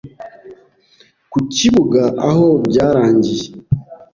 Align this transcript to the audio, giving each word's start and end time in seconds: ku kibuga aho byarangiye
ku 1.31 1.39
kibuga 1.55 2.01
aho 2.27 2.47
byarangiye 2.67 3.47